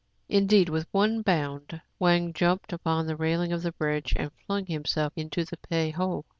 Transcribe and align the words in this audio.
Indeed, 0.29 0.67
with 0.67 0.87
one 0.91 1.21
bound, 1.21 1.79
Wang 1.99 2.33
jumped 2.33 2.73
upon 2.73 3.05
the 3.05 3.15
railing 3.15 3.53
of 3.53 3.61
the 3.61 3.71
bridge, 3.71 4.13
and 4.15 4.31
flung 4.33 4.65
himself 4.65 5.13
into 5.15 5.45
the 5.45 5.57
Pei 5.57 5.91
ho. 5.91 6.25